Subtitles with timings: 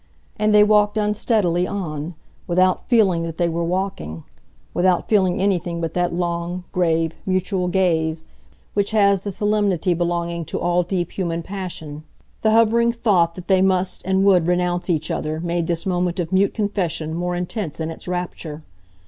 [0.35, 2.15] And they walked unsteadily on,
[2.47, 4.23] without feeling that they were walking;
[4.73, 8.25] without feeling anything but that long, grave, mutual gaze
[8.73, 12.03] which has the solemnity belonging to all deep human passion.
[12.41, 16.33] The hovering thought that they must and would renounce each other made this moment of
[16.33, 18.63] mute confession more intense in its rapture.